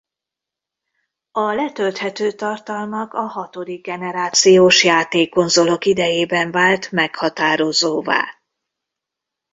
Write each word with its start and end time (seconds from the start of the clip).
A 1.31 1.51
letölthető 1.53 2.31
tartalmak 2.31 3.13
a 3.13 3.21
hatodik-generációs 3.21 4.83
játékkonzolok 4.83 5.85
idejében 5.85 6.51
vált 6.51 6.91
meghatározóvá. 6.91 8.23